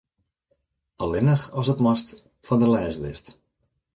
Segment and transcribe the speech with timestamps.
[1.07, 2.07] Allinnich as it moast
[2.45, 3.25] foar de lêslist.